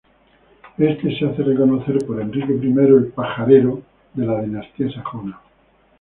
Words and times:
Este 0.79 1.15
se 1.15 1.25
hace 1.25 1.43
reconocer 1.43 1.99
por 2.07 2.19
Enrique 2.19 2.57
I 2.59 2.73
el 2.79 3.11
Pajarero, 3.13 3.83
de 4.15 4.25
la 4.25 4.41
Dinastía 4.41 4.91
Sajona. 4.91 5.39